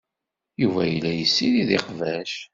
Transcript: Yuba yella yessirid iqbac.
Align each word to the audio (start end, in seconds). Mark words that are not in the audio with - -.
Yuba 0.61 0.81
yella 0.91 1.11
yessirid 1.13 1.69
iqbac. 1.77 2.31